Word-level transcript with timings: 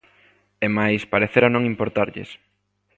E 0.65 0.67
mais, 0.77 1.01
parecera 1.13 1.47
non 1.51 1.67
importarlles. 1.71 2.29